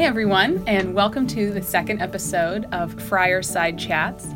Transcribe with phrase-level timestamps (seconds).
[0.00, 4.28] Hi, everyone, and welcome to the second episode of Friar Side Chats.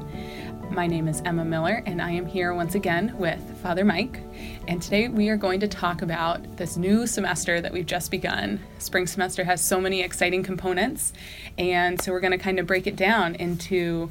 [0.71, 4.21] My name is Emma Miller, and I am here once again with Father Mike.
[4.69, 8.61] And today we are going to talk about this new semester that we've just begun.
[8.79, 11.15] Spring semester has so many exciting components,
[11.57, 14.11] and so we're going to kind of break it down into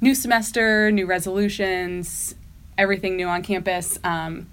[0.00, 2.36] new semester, new resolutions,
[2.78, 4.46] everything new on campus, um,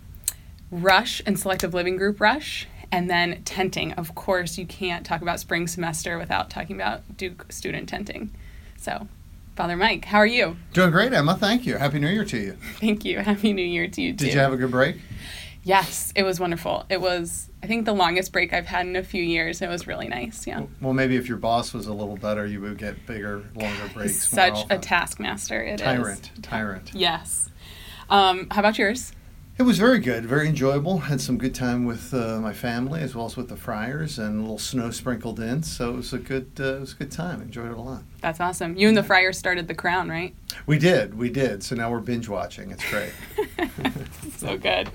[0.71, 3.91] rush and selective living group rush, and then tenting.
[3.93, 8.29] Of course, you can't talk about spring semester without talking about Duke student tenting.
[8.77, 9.07] So,
[9.55, 10.57] Father Mike, how are you?
[10.73, 11.35] Doing great, Emma.
[11.35, 11.77] Thank you.
[11.77, 12.57] Happy New Year to you.
[12.79, 13.17] Thank you.
[13.17, 14.25] Happy New Year to you too.
[14.25, 14.97] Did you have a good break?
[15.63, 16.85] Yes, it was wonderful.
[16.87, 19.63] It was, I think, the longest break I've had in a few years.
[19.63, 20.45] It was really nice.
[20.45, 20.63] Yeah.
[20.79, 24.27] Well, maybe if your boss was a little better, you would get bigger, longer breaks.
[24.27, 25.63] Such a taskmaster.
[25.63, 26.41] It tyrant, is.
[26.43, 26.91] Tyrant.
[26.93, 27.49] Yes.
[28.09, 29.13] Um, how about yours?
[29.55, 30.97] It was very good, very enjoyable.
[30.97, 34.39] Had some good time with uh, my family as well as with the Friars, and
[34.39, 35.61] a little snow sprinkled in.
[35.61, 37.39] So it was a good, uh, it was a good time.
[37.39, 38.01] Enjoyed it a lot.
[38.21, 38.75] That's awesome.
[38.77, 40.33] You and the Friars started The Crown, right?
[40.65, 41.61] We did, we did.
[41.61, 42.71] So now we're binge watching.
[42.71, 43.11] It's great.
[44.37, 44.89] so good.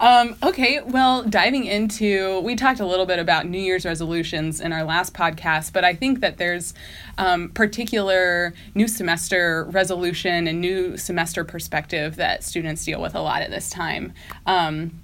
[0.00, 4.72] Um, okay, well, diving into, we talked a little bit about New Year's resolutions in
[4.72, 6.74] our last podcast, but I think that there's
[7.18, 13.42] um, particular new semester resolution and new semester perspective that students deal with a lot
[13.42, 14.12] at this time.
[14.46, 15.02] Um,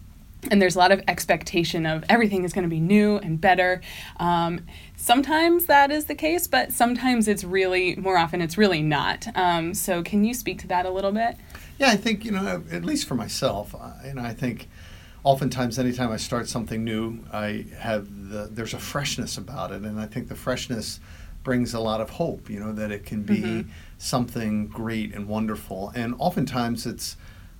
[0.50, 3.80] and there's a lot of expectation of everything is going to be new and better.
[4.18, 4.66] Um,
[4.96, 9.26] sometimes that is the case, but sometimes it's really, more often, it's really not.
[9.34, 11.36] Um, so, can you speak to that a little bit?
[11.78, 13.74] Yeah, I think, you know, at least for myself,
[14.04, 14.68] you know, I think
[15.24, 19.82] oftentimes anytime I start something new, I have the, there's a freshness about it.
[19.82, 21.00] And I think the freshness
[21.44, 23.70] brings a lot of hope, you know, that it can be mm-hmm.
[23.98, 25.92] something great and wonderful.
[25.94, 27.16] And oftentimes it's,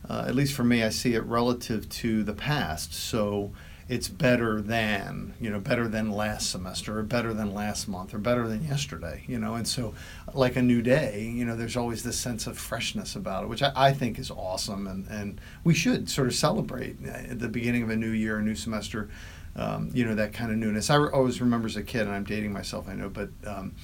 [0.08, 2.92] uh, at least for me, I see it relative to the past.
[2.92, 3.52] So,
[3.88, 8.18] it's better than you know better than last semester or better than last month or
[8.18, 9.95] better than yesterday you know and so
[10.34, 13.62] like a new day you know there's always this sense of freshness about it which
[13.62, 17.83] i, I think is awesome and, and we should sort of celebrate at the beginning
[17.83, 19.08] of a new year a new semester
[19.56, 22.24] um, you know that kind of newness i always remember as a kid and i'm
[22.24, 23.74] dating myself i know but um,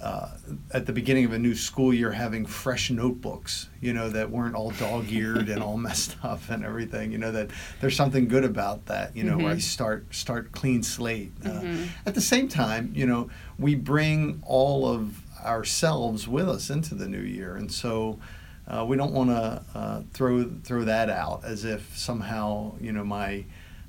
[0.00, 0.30] uh,
[0.72, 4.54] at the beginning of a new school year having fresh notebooks, you know, that weren't
[4.54, 7.12] all dog eared and all messed up and everything.
[7.12, 7.50] You know that
[7.80, 9.14] there's something good about that.
[9.14, 9.42] You know, mm-hmm.
[9.42, 9.60] where I mm-hmm.
[9.60, 11.32] start start clean slate.
[11.44, 11.84] Uh, mm-hmm.
[12.06, 17.08] At the same time, you know, we bring all of ourselves with us into the
[17.08, 18.18] new year, and so.
[18.68, 23.02] Uh, we don't want to uh, throw throw that out as if somehow you know
[23.02, 23.44] my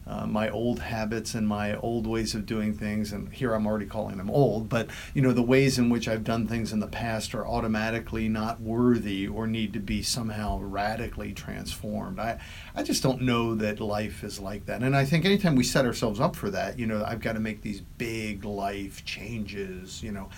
[0.07, 3.85] uh, my old habits and my old ways of doing things and here i'm already
[3.85, 6.87] calling them old but you know the ways in which i've done things in the
[6.87, 12.19] past are automatically not worthy or need to be somehow radically transformed.
[12.19, 12.39] I
[12.75, 14.81] i just don't know that life is like that.
[14.81, 17.39] And i think anytime we set ourselves up for that you know i've got to
[17.39, 20.29] make these big life changes you know.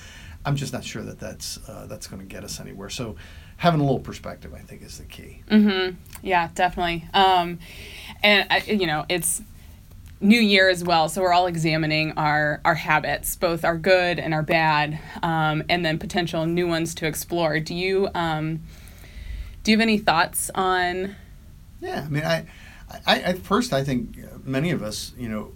[0.46, 2.90] I'm just not sure that that's uh, that's going to get us anywhere.
[2.90, 3.16] So
[3.56, 5.42] having a little perspective i think is the key.
[5.50, 5.96] Mm-hmm.
[6.22, 7.08] yeah definitely.
[7.14, 7.60] Um,
[8.22, 9.42] and I, you know it's
[10.24, 14.34] new year as well so we're all examining our our habits both our good and
[14.34, 17.60] our bad um, and then potential new ones to explore.
[17.60, 18.62] Do you um,
[19.64, 21.16] do you have any thoughts on
[21.82, 22.46] yeah i mean I,
[23.06, 25.52] I at first i think many of us you know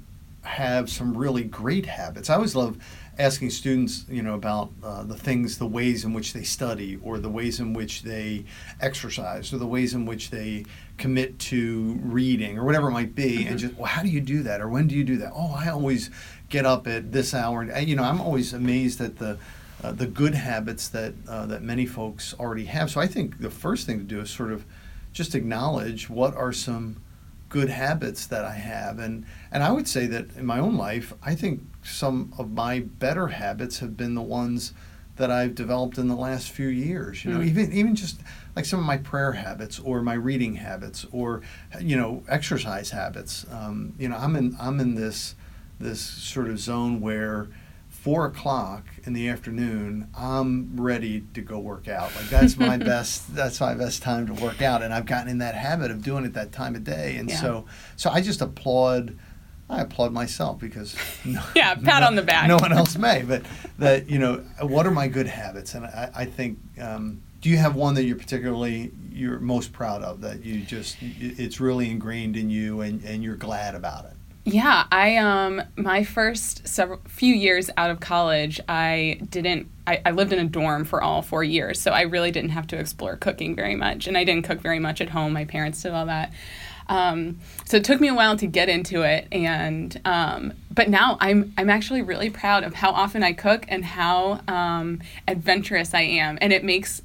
[0.47, 2.29] have some really great habits.
[2.29, 2.77] I always love
[3.19, 7.19] asking students, you know, about uh, the things, the ways in which they study, or
[7.19, 8.45] the ways in which they
[8.79, 10.65] exercise, or the ways in which they
[10.97, 13.49] commit to reading, or whatever it might be, mm-hmm.
[13.49, 15.31] and just, well, how do you do that, or when do you do that?
[15.35, 16.09] Oh, I always
[16.49, 19.37] get up at this hour, and you know, I'm always amazed at the
[19.83, 22.89] uh, the good habits that uh, that many folks already have.
[22.89, 24.65] So I think the first thing to do is sort of
[25.13, 26.97] just acknowledge what are some
[27.49, 28.99] good habits that I have.
[28.99, 32.79] And, and I would say that in my own life, I think some of my
[32.79, 34.73] better habits have been the ones
[35.15, 37.25] that I've developed in the last few years.
[37.25, 37.47] You know, mm.
[37.47, 38.21] even even just
[38.57, 41.43] like some of my prayer habits or my reading habits or
[41.79, 43.45] you know exercise habits.
[43.51, 45.35] Um, you know, I'm in I'm in this
[45.79, 47.49] this sort of zone where
[47.87, 52.15] four o'clock in the afternoon, I'm ready to go work out.
[52.15, 53.35] Like that's my best.
[53.35, 56.25] That's my best time to work out, and I've gotten in that habit of doing
[56.25, 57.17] it that time of day.
[57.17, 57.39] And yeah.
[57.39, 57.65] so,
[57.95, 59.19] so I just applaud.
[59.69, 60.95] I applaud myself because
[61.25, 62.47] no, yeah, pat no, on the back.
[62.47, 63.43] No one else may, but
[63.77, 65.75] that you know, what are my good habits?
[65.75, 70.03] And I, I think, um, do you have one that you're particularly you're most proud
[70.03, 74.13] of that you just it's really ingrained in you and, and you're glad about it?
[74.45, 80.11] Yeah, I um my first several few years out of college, I didn't I, I
[80.11, 83.17] lived in a dorm for all four years, so I really didn't have to explore
[83.17, 85.33] cooking very much, and I didn't cook very much at home.
[85.33, 86.31] My parents did all that.
[86.89, 91.17] Um, so it took me a while to get into it, and um, but now
[91.19, 96.03] I'm I'm actually really proud of how often I cook and how um, adventurous I
[96.03, 97.01] am, and it makes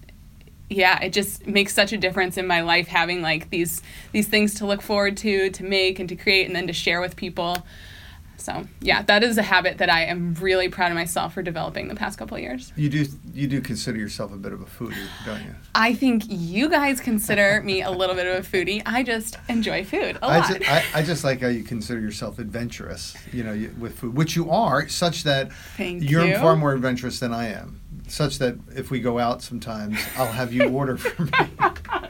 [0.70, 3.82] yeah it just makes such a difference in my life having like these
[4.12, 7.00] these things to look forward to to make and to create and then to share
[7.00, 7.56] with people
[8.42, 11.88] so yeah, that is a habit that I am really proud of myself for developing
[11.88, 12.72] the past couple years.
[12.76, 15.54] You do you do consider yourself a bit of a foodie, don't you?
[15.74, 18.82] I think you guys consider me a little bit of a foodie.
[18.84, 20.48] I just enjoy food a I lot.
[20.48, 24.16] just, I, I just like how you consider yourself adventurous, you know, you, with food,
[24.16, 26.36] which you are, such that Thank you're you.
[26.38, 27.81] far more adventurous than I am.
[28.12, 31.30] Such that if we go out sometimes, I'll have you order for me.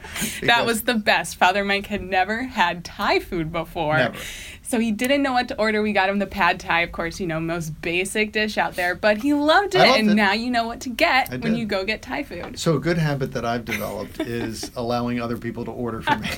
[0.43, 1.35] that was the best.
[1.35, 3.97] Father Mike had never had Thai food before.
[3.97, 4.17] Never.
[4.65, 5.81] So he didn't know what to order.
[5.83, 8.95] We got him the pad Thai, of course, you know, most basic dish out there,
[8.95, 9.79] but he loved it.
[9.79, 10.15] Loved and it.
[10.15, 12.57] now you know what to get when you go get Thai food.
[12.57, 16.29] So a good habit that I've developed is allowing other people to order for me.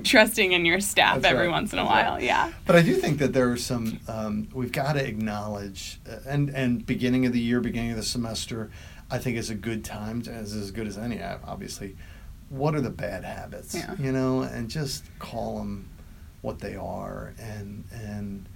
[0.04, 1.52] Trusting in your staff That's every right.
[1.52, 2.12] once in a That's while.
[2.14, 2.22] right.
[2.22, 2.52] Yeah.
[2.66, 6.50] But I do think that there are some um, we've got to acknowledge, uh, and
[6.50, 8.70] and beginning of the year, beginning of the semester,
[9.10, 11.96] I think is a good time, to, as as good as any, uh, obviously.
[12.48, 13.74] What are the bad habits?
[13.74, 13.94] Yeah.
[13.98, 15.88] You know, and just call them
[16.42, 18.48] what they are, and and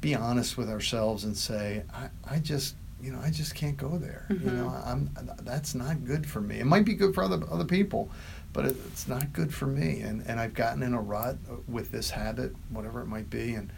[0.00, 3.96] be honest with ourselves and say, I, I just you know I just can't go
[3.96, 4.26] there.
[4.28, 4.54] You Mhm.
[4.54, 5.10] know, I'm
[5.42, 6.58] that's not good for me.
[6.60, 8.10] It might be good for other other people,
[8.52, 10.00] but it, it's not good for me.
[10.00, 13.54] And and I've gotten in a rut with this habit, whatever it might be.
[13.54, 13.72] And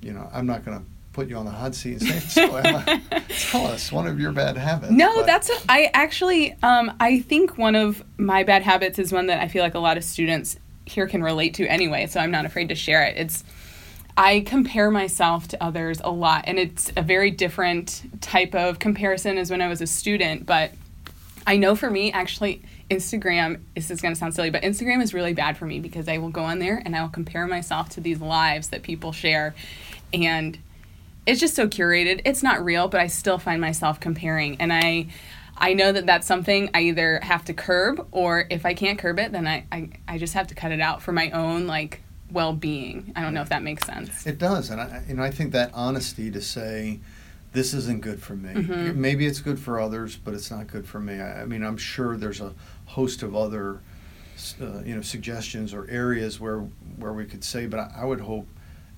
[0.00, 2.56] you know, I'm not going to put you on the hot seat and say, so
[2.56, 3.00] Emma,
[3.50, 4.92] tell us one of your bad habits.
[4.92, 9.12] No, But- that's a, I actually um, I think one of my bad habits is
[9.12, 10.56] one that I feel like a lot of students
[10.86, 13.16] here can relate to anyway, so I'm not afraid to share it.
[13.16, 13.44] It's
[14.16, 19.38] I compare myself to others a lot and it's a very different type of comparison
[19.38, 20.72] as when I was a student, but
[21.46, 25.14] I know for me actually Instagram this is going to sound silly, but Instagram is
[25.14, 27.88] really bad for me because I will go on there and I will compare myself
[27.90, 29.54] to these lives that people share
[30.12, 30.58] and
[31.26, 32.20] it's just so curated.
[32.24, 35.06] It's not real, but I still find myself comparing, and I,
[35.56, 39.18] I know that that's something I either have to curb, or if I can't curb
[39.18, 42.00] it, then I, I, I just have to cut it out for my own like
[42.30, 43.12] well-being.
[43.14, 44.26] I don't know if that makes sense.
[44.26, 47.00] It does, and I, you know, I think that honesty to say,
[47.52, 48.54] this isn't good for me.
[48.54, 48.96] Mhm.
[48.96, 51.20] Maybe it's good for others, but it's not good for me.
[51.20, 52.54] I, I mean, I'm sure there's a
[52.86, 53.80] host of other,
[54.60, 56.60] uh, you know, suggestions or areas where
[56.96, 58.48] where we could say, but I, I would hope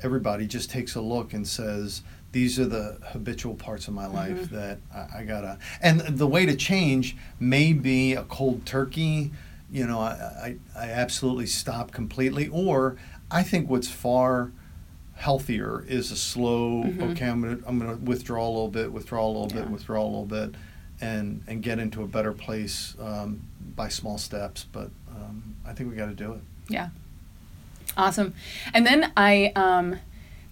[0.09, 2.03] everybody just takes a look and says,
[2.33, 4.51] these are the habitual parts of my life Mhm.
[4.51, 5.59] that I, I gotta.
[5.81, 9.33] And the way to change may be a cold turkey.
[9.73, 12.97] You know, I, I, I absolutely stop completely, or
[13.31, 14.53] I think what's far
[15.15, 16.85] healthier is a slow.
[16.85, 17.13] Mhm.
[17.13, 19.63] Okay, I'm gonna I'm gonna withdraw a little bit, withdraw a little Yeah.
[19.63, 20.55] bit, withdraw a little bit,
[21.01, 23.41] and and get into a better place um,
[23.77, 24.67] by small steps.
[24.71, 26.41] But um, I think we got to do it.
[26.69, 26.89] Yeah.
[27.97, 28.35] Awesome.
[28.73, 29.99] And then I um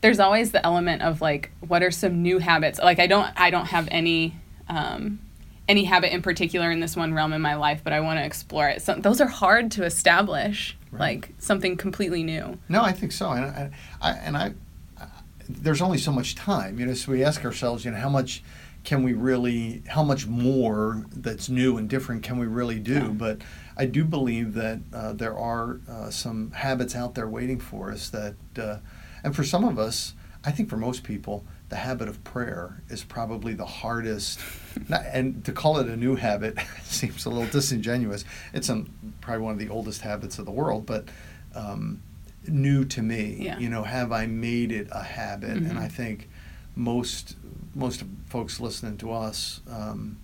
[0.00, 2.78] there's always the element of like what are some new habits?
[2.78, 4.34] Like I don't I don't have any
[4.68, 5.20] um
[5.68, 8.24] any habit in particular in this one realm in my life, but I want to
[8.24, 8.82] explore it.
[8.82, 11.00] So those are hard to establish, Right.
[11.00, 12.58] like something completely new.
[12.68, 14.54] No, I think so, and I, I and I,
[15.00, 15.06] I,
[15.48, 16.94] there's only so much time, you know.
[16.94, 18.42] So we ask ourselves, you know, how much
[18.84, 22.94] can we really, how much more that's new and different can we really do?
[22.94, 23.08] Yeah.
[23.08, 23.38] But
[23.76, 28.08] I do believe that uh, there are uh, some habits out there waiting for us
[28.10, 28.78] that, uh,
[29.22, 30.14] and for some of us,
[30.44, 34.40] I think for most people, the habit of prayer is probably the hardest.
[34.88, 38.24] Not, and to call it a new habit seems a little disingenuous.
[38.52, 38.90] It's um
[39.20, 41.06] probably one of the oldest habits of the world, but
[41.54, 42.02] um,
[42.48, 43.36] new to me.
[43.40, 43.58] Yeah.
[43.58, 45.56] You know, have I made it a habit?
[45.62, 45.70] Mhm.
[45.70, 46.28] And I think
[46.74, 47.36] most
[47.74, 50.18] most of folks listening to us, um,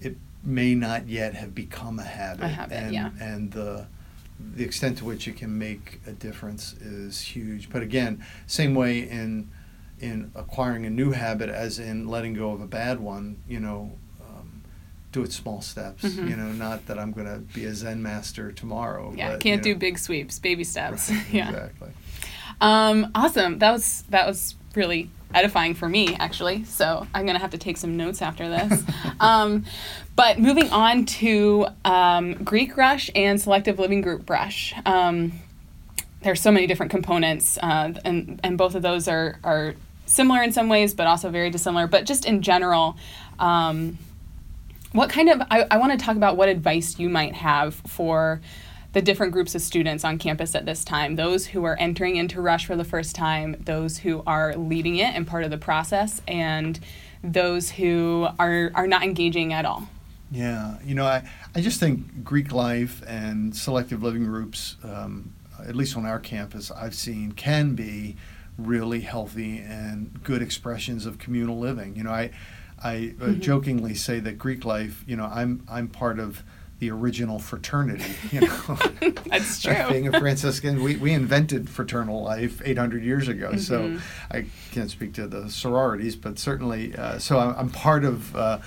[0.00, 2.44] it may not yet have become a habit.
[2.44, 3.10] A habit, and, yeah.
[3.20, 3.86] And the
[4.56, 7.70] the extent to which it can make a difference is huge.
[7.70, 9.50] But again, same way in
[10.00, 13.36] in acquiring a new habit as in letting go of a bad one.
[13.48, 13.92] You know.
[14.20, 14.62] um,
[15.12, 16.28] Do it small steps, Mhm.
[16.30, 16.50] you know.
[16.52, 19.12] Not that I'm going to be a Zen master tomorrow.
[19.16, 21.10] Yeah, but, can't you do big sweeps, baby steps.
[21.10, 21.48] Right, yeah.
[21.50, 21.90] exactly.
[22.60, 23.58] Um, awesome.
[23.60, 26.64] That was that was really edifying for me actually.
[26.64, 28.82] So I'm gonna have to take some notes after this.
[29.20, 29.64] um,
[30.14, 34.74] but moving on to um, Greek Rush and Selective Living Group Rush.
[34.84, 35.32] Um,
[36.20, 39.74] there's so many different components, uh, and and both of those are are
[40.06, 41.86] similar in some ways, but also very dissimilar.
[41.86, 42.96] But just in general.
[43.38, 43.98] Um,
[44.92, 48.42] what kind of I, I want to talk about what advice you might have for
[48.92, 52.40] the different groups of students on campus at this time those who are entering into
[52.40, 56.20] rush for the first time those who are leading it and part of the process
[56.28, 56.78] and
[57.24, 59.88] those who are are not engaging at all
[60.30, 65.32] Yeah, you know, I, I just think Greek life and selective living groups, um,
[65.68, 68.16] at least on our campus, I've seen can be
[68.56, 71.96] really healthy and good expressions of communal living.
[71.96, 72.30] You know, I
[72.82, 73.40] I uh, Mhm.
[73.40, 75.04] jokingly say that Greek life.
[75.06, 76.42] You know, I'm I'm part of
[76.82, 78.12] the original fraternity.
[78.32, 78.78] You know,
[79.30, 79.76] That's true.
[79.88, 83.54] Being a Franciscan, we, we invented fraternal life 800 years ago.
[83.56, 84.00] So Mhm.
[84.32, 88.34] I can't speak to the sororities, but certainly, uh, so I'm, I'm part of.
[88.34, 88.58] Uh,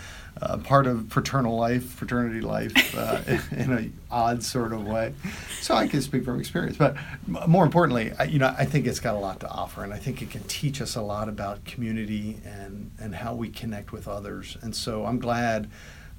[0.41, 3.21] uh, part of fraternal life, fraternity life, uh,
[3.55, 5.13] in an odd sort of way.
[5.61, 6.75] So I can speak from experience.
[6.75, 9.81] But m- more importantly, I, you know, I think it's got a lot to offer,
[9.85, 13.47] and I think it can teach us a lot about community and and how we
[13.47, 14.57] connect with others.
[14.61, 15.69] And so I'm glad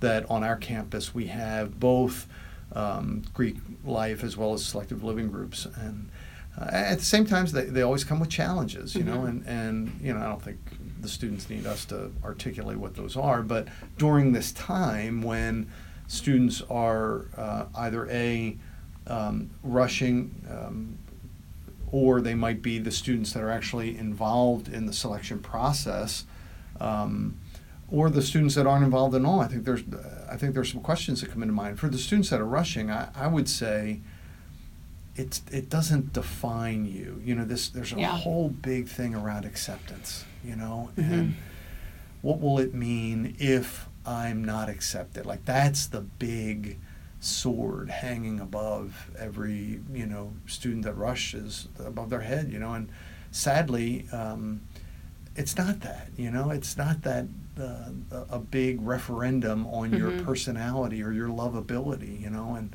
[0.01, 2.27] that on our campus we have both
[2.73, 6.09] um, Greek life as well as selective living groups, and
[6.61, 9.29] uh, at the same time, they, they always come with challenges, you know, Mhm.
[9.29, 10.59] and, and you know, I don't think
[11.01, 15.71] the students need us to articulate what those are, but during this time when
[16.09, 18.57] students are uh, either a
[19.07, 20.99] um, rushing um,
[21.93, 26.25] or they might be the students that are actually involved in the selection process,
[26.81, 27.37] um,
[27.91, 29.41] or the students that aren't involved at all.
[29.41, 29.83] I think there's,
[30.31, 31.79] I think there's some questions that come into mind.
[31.79, 34.01] For the students that are rushing, I, I would say
[35.15, 37.21] it's it doesn't define you.
[37.25, 38.09] You know, this there's a Yeah.
[38.17, 40.25] whole big thing around acceptance.
[40.45, 41.13] You know, Mhm.
[41.13, 41.35] and
[42.23, 45.25] what will it mean if I'm not accepted?
[45.27, 46.79] Like that's the big
[47.19, 52.53] sword hanging above every you know student that rushes above their head.
[52.53, 52.89] You know, and
[53.31, 54.61] sadly, um,
[55.37, 56.09] it's not that.
[56.17, 57.27] You know, it's not that
[57.61, 57.91] uh,
[58.31, 60.25] a- big referendum on your Mhm.
[60.25, 62.21] personality or your lovability.
[62.21, 62.75] You know, and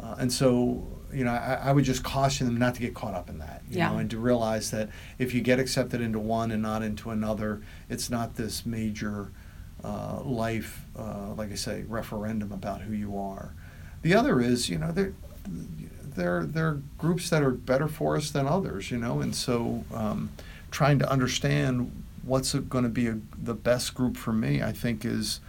[0.00, 3.12] uh, and so, you know, I, I would just caution them not to get caught
[3.14, 3.90] up in that, you Yeah.
[3.90, 4.88] know, and to realize that
[5.18, 9.28] if you get accepted into one and not into another, it's not this major
[9.84, 13.52] uh, life, uh, like I say, referendum about who you are.
[14.02, 15.12] The other is, you know, there,
[16.16, 19.84] there, there are groups that are better for us than others, you know, and so
[19.92, 20.30] um,
[20.70, 21.90] trying to understand
[22.22, 25.40] what's going to be a, the best group for me, I think, is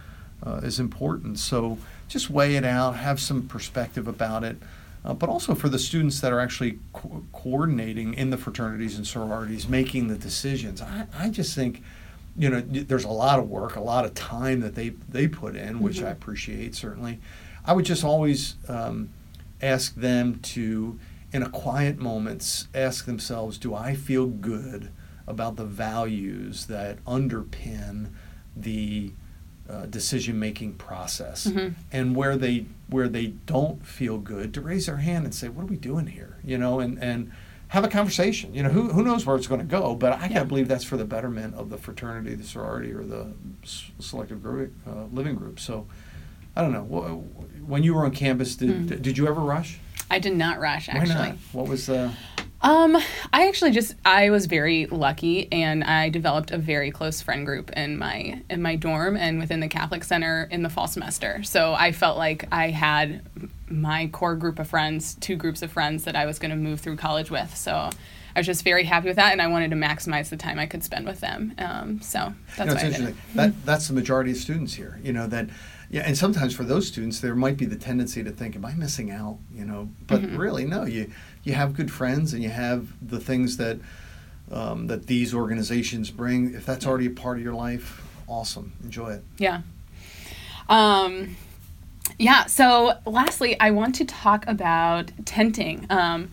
[0.44, 1.38] uh, is important.
[1.38, 4.56] So just weigh it out, have some perspective about it,
[5.04, 9.06] uh, but also for the students that are actually co- coordinating in the fraternities and
[9.06, 10.82] sororities, making the decisions.
[10.82, 11.82] I, I just think,
[12.36, 15.54] you know, there's a lot of work, a lot of time that they they put
[15.54, 16.06] in, which Mhm.
[16.06, 17.20] I appreciate certainly.
[17.64, 19.10] I would just always um,
[19.62, 20.98] ask them to,
[21.32, 24.88] in a quiet moments, ask themselves, do I feel good
[25.26, 28.08] about the values that underpin
[28.56, 29.12] the
[29.70, 31.46] uh, decision-making process?
[31.46, 31.74] Mhm.
[31.92, 35.62] And where they where they don't feel good, to raise their hand and say, "What
[35.62, 37.30] are we doing here?" You know, and and
[37.68, 38.54] have a conversation.
[38.54, 39.94] You know, who who knows where it's going to go?
[39.94, 40.34] But I Yeah.
[40.34, 43.32] gotta believe that's for the betterment of the fraternity, the sorority, or the
[43.98, 45.58] selective group, uh, living group.
[45.60, 45.86] So.
[46.54, 46.84] I don't know.
[46.84, 48.86] Wh- When you were on campus, did, Hmm.
[49.00, 49.78] did you ever rush?
[50.10, 51.14] I did not rush Why actually.
[51.14, 51.36] not?
[51.52, 52.12] What was the?
[52.62, 52.96] Um,
[53.32, 57.70] I actually just I was very lucky, and I developed a very close friend group
[57.72, 61.42] in my in my dorm and within the Catholic Center in the fall semester.
[61.42, 63.22] So I felt like I had
[63.68, 66.80] my core group of friends, two groups of friends that I was going to move
[66.80, 67.56] through college with.
[67.56, 67.90] So
[68.34, 70.66] I was just very happy with that, and I wanted to maximize the time I
[70.66, 71.54] could spend with them.
[71.58, 73.14] Um, so that's you know, why I did it.
[73.34, 74.98] That that's the majority of students here.
[75.02, 75.48] You know that,
[75.92, 78.72] yeah, and sometimes for those students, there might be the tendency to think, "Am I
[78.74, 80.36] missing out?" You know, but Mhm.
[80.38, 80.84] really, no.
[80.84, 81.10] You
[81.44, 83.78] you have good friends, and you have the things that
[84.50, 86.52] um, that these organizations bring.
[86.54, 88.72] If that's already a part of your life, awesome.
[88.82, 89.24] Enjoy it.
[89.38, 89.60] Yeah.
[90.68, 91.36] Um,
[92.18, 92.46] yeah.
[92.46, 95.86] So, lastly, I want to talk about tenting.
[95.90, 96.30] Um,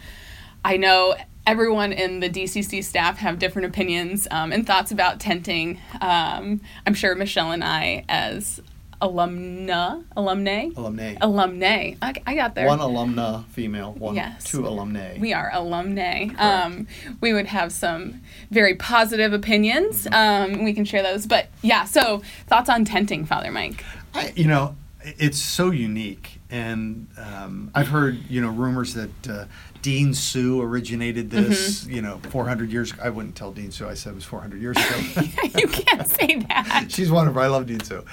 [0.63, 1.16] I know
[1.48, 5.80] everyone in the DCC staff have different opinions um, and thoughts about tenting.
[6.01, 8.62] Um, I'm sure Michelle and I, as
[9.01, 11.15] alumna, alumnae, Alumni.
[11.22, 12.68] alumnae, I, I got there.
[12.68, 14.44] One alumna female, one Yes.
[14.44, 15.18] two alumni.
[15.20, 16.36] We are alumnae.
[16.39, 16.88] Um,
[17.22, 20.08] we would have some very positive opinions.
[20.12, 21.25] Um, we can share those.
[21.25, 23.84] But yeah, so thoughts on tenting, Father Mike?
[24.13, 29.46] I, you know, it's so unique, and um, I've heard you know rumors that uh,
[29.82, 31.82] Dean Sue originated this.
[31.82, 31.94] Mm-hmm.
[31.94, 32.94] You know, 400 years.
[33.02, 33.88] I wouldn't tell Dean Sue.
[33.88, 35.28] I said it was 400 years ago.
[35.58, 36.86] you can't say that.
[36.90, 37.42] She's wonderful.
[37.42, 38.04] I love Dean Sue,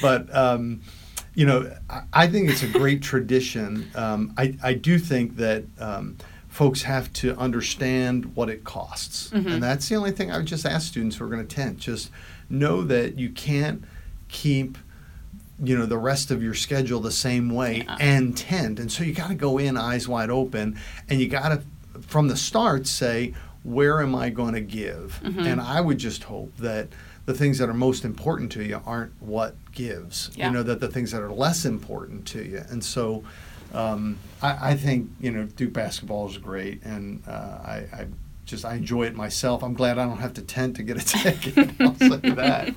[0.00, 0.34] but.
[0.34, 0.80] Um,
[1.34, 3.90] you know, I, I think it's a great tradition.
[3.94, 6.16] Um, I, I do think that um,
[6.48, 9.28] folks have to understand what it costs.
[9.28, 9.52] Mhm.
[9.52, 11.78] And that's the only thing I would just ask students who are going to tent.
[11.78, 12.10] Just
[12.48, 13.84] know that you can't
[14.28, 14.78] keep
[15.62, 17.96] you know the rest of your schedule the same way Yeah.
[18.00, 21.48] and tent and so you got to go in eyes wide open and you got
[21.48, 21.62] to
[22.02, 23.32] from the start say
[23.62, 25.46] where am i going to give Mhm.
[25.46, 26.88] and i would just hope that
[27.24, 30.48] the things that are most important to you aren't what gives Yeah.
[30.48, 33.24] you know that the things that are less important to you and so
[33.74, 38.06] um, I, I think you know Duke basketball is great, and uh, I, I
[38.46, 39.62] just I enjoy it myself.
[39.62, 41.70] I'm glad I don't have to tent to get a ticket.
[41.80, 42.74] I'll say that.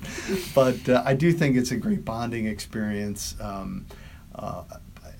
[0.54, 3.36] But uh, I do think it's a great bonding experience.
[3.40, 3.86] Um,
[4.36, 4.64] uh,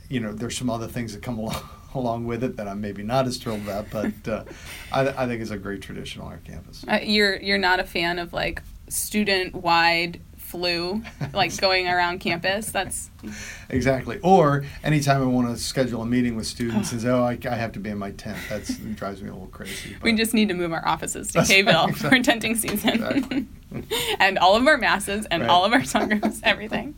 [0.10, 3.02] you know, there's some other things that come along along with it that I'm maybe
[3.02, 4.44] not as thrilled about, but uh,
[4.92, 6.86] I, I, think it's a great tradition on our campus.
[6.88, 11.04] Uh, you're you're not a fan of like student wide flu,
[11.34, 12.72] like going around campus.
[12.72, 13.10] That's
[13.70, 14.20] exactly.
[14.24, 17.56] Or anytime I want to schedule a meeting with students and say, "Oh, I, I
[17.56, 18.66] have to be in my tent," that
[18.96, 19.94] drives me a little crazy.
[19.94, 20.04] But.
[20.04, 22.10] We just need to move our offices to K-ville exactly.
[22.18, 23.48] for tenting season, exactly.
[24.20, 25.50] and all of our masses and right.
[25.50, 26.96] all of our songers, everything.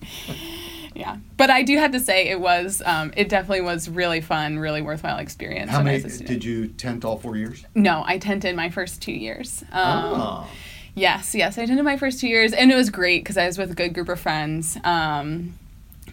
[0.93, 4.59] yeah but i do have to say it was um, it definitely was really fun
[4.59, 8.69] really worthwhile experience how many did you tent all four years no i tented my
[8.69, 10.47] first two years um, oh.
[10.95, 11.57] Yes, yes.
[11.57, 13.75] I attended my first two years, and it was great because I was with a
[13.75, 15.53] good group of friends um,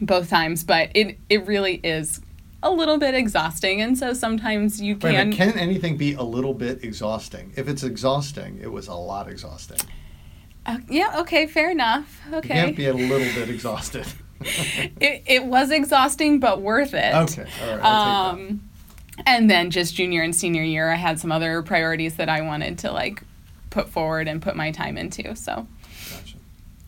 [0.00, 0.64] both times.
[0.64, 2.20] But it it really is
[2.62, 5.32] a little bit exhausting, and so sometimes you can.
[5.32, 7.52] can anything be a little bit exhausting?
[7.56, 9.80] If it's exhausting, it was a lot exhausting.
[10.64, 11.20] Uh, yeah.
[11.20, 11.46] Okay.
[11.46, 12.20] Fair enough.
[12.32, 12.56] Okay.
[12.56, 14.06] You can't be a little bit exhausted.
[14.40, 17.12] it, it was exhausting, but worth it.
[17.12, 17.48] Okay.
[17.62, 17.80] All right.
[17.82, 18.58] I'll um, take that
[19.26, 22.78] and then just junior and senior year i had some other priorities that i wanted
[22.78, 23.22] to like
[23.70, 25.34] put forward and put my time into.
[25.36, 25.66] So.
[26.10, 26.38] Gotcha.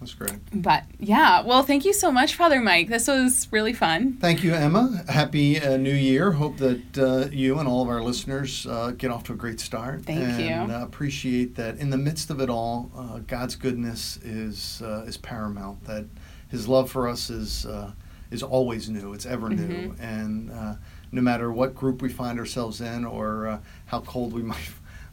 [0.00, 0.38] That's great.
[0.54, 2.88] But yeah, well, thank you so much, Father Mike.
[2.88, 4.14] This was really fun.
[4.14, 5.04] Thank you, Emma.
[5.10, 6.32] Happy uh, New Year.
[6.32, 9.60] Hope that uh, you and all of our listeners uh, get off to a great
[9.60, 10.06] start.
[10.06, 10.48] Thank and, you.
[10.48, 15.04] And uh, appreciate that in the midst of it all, uh, God's goodness is uh,
[15.06, 15.84] is paramount.
[15.84, 16.06] That
[16.48, 17.66] His love for us is
[18.30, 19.12] is always new.
[19.12, 20.02] It's ever new, mm-hmm.
[20.02, 20.78] and
[21.12, 24.70] no matter what group we find ourselves in or how cold we might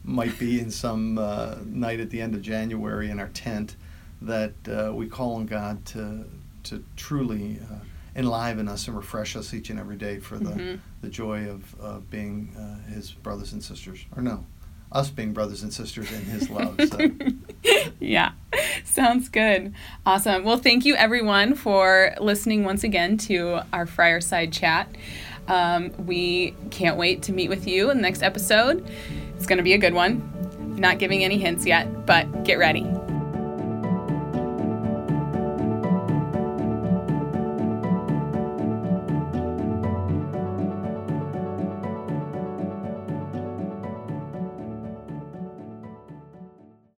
[0.08, 3.76] might be in some uh, night at the end of January in our tent,
[4.22, 6.24] that uh, we call on God to
[6.64, 7.76] to truly uh,
[8.16, 10.76] enliven us and refresh us each and every day for the mm-hmm.
[11.02, 14.46] the joy of uh, being uh, His brothers and sisters, or no,
[14.90, 16.80] us being brothers and sisters in His love.
[16.88, 17.10] So.
[18.00, 18.32] yeah,
[18.84, 19.74] sounds good.
[20.06, 20.42] Awesome.
[20.42, 24.88] Well, thank you everyone for listening once again to our Friarside chat.
[25.46, 28.86] Um, we can't wait to meet with you in the next episode.
[29.38, 30.20] It's going to be a good one.
[30.76, 32.84] Not giving any hints yet, but get ready.